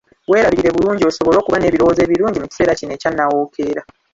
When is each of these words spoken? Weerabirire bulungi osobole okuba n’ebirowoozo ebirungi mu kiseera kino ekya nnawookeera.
Weerabirire 0.29 0.69
bulungi 0.75 1.03
osobole 1.11 1.35
okuba 1.39 1.57
n’ebirowoozo 1.59 1.99
ebirungi 2.03 2.37
mu 2.39 2.47
kiseera 2.49 2.77
kino 2.79 2.91
ekya 2.93 3.11
nnawookeera. 3.11 3.81